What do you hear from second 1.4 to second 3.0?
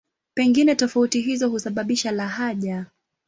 husababisha lahaja.